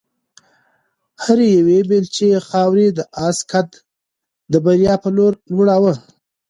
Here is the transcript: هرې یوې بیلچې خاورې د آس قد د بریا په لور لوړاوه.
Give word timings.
هرې 1.23 1.47
یوې 1.57 1.79
بیلچې 1.89 2.29
خاورې 2.47 2.87
د 2.97 2.99
آس 3.27 3.37
قد 3.51 3.69
د 4.51 4.53
بریا 4.65 4.95
په 5.03 5.09
لور 5.17 5.33
لوړاوه. 5.51 5.93